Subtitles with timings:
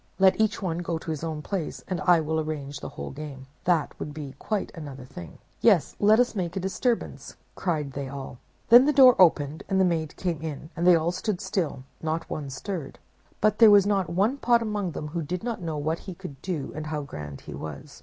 [0.17, 3.45] Let each one go to his own place, and I will arrange the whole game.
[3.65, 8.39] That would be quite another thing.' 'Yes, let us make a disturbance, cried they all.
[8.69, 12.27] Then the door opened, and the maid came in, and they all stood still; not
[12.31, 12.97] one stirred.
[13.41, 16.41] But there was not one pot among them who did not know what he could
[16.41, 17.99] do and how grand he was.